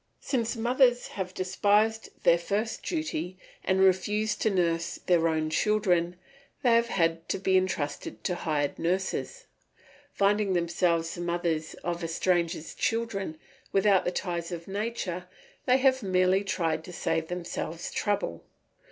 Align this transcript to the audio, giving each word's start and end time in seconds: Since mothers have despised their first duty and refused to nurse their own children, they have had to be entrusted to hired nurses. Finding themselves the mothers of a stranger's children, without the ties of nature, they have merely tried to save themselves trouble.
Since 0.21 0.55
mothers 0.55 1.09
have 1.09 1.31
despised 1.31 2.09
their 2.23 2.39
first 2.39 2.81
duty 2.81 3.37
and 3.63 3.79
refused 3.79 4.41
to 4.41 4.49
nurse 4.49 4.95
their 5.05 5.27
own 5.27 5.51
children, 5.51 6.15
they 6.63 6.73
have 6.73 6.87
had 6.87 7.29
to 7.29 7.37
be 7.37 7.55
entrusted 7.55 8.23
to 8.23 8.33
hired 8.33 8.79
nurses. 8.79 9.45
Finding 10.11 10.53
themselves 10.53 11.13
the 11.13 11.21
mothers 11.21 11.75
of 11.83 12.01
a 12.03 12.07
stranger's 12.07 12.73
children, 12.73 13.37
without 13.71 14.03
the 14.03 14.09
ties 14.11 14.51
of 14.51 14.67
nature, 14.67 15.27
they 15.67 15.77
have 15.77 16.01
merely 16.01 16.43
tried 16.43 16.83
to 16.85 16.91
save 16.93 17.27
themselves 17.27 17.91
trouble. 17.91 18.43